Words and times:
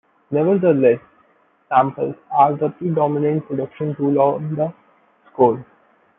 Nevertheless, 0.31 0.99
samples 1.69 2.15
are 2.31 2.57
the 2.57 2.69
predominant 2.69 3.47
production 3.47 3.93
tool 3.95 4.19
on 4.19 4.55
"The 4.55 4.73
Score". 5.31 5.63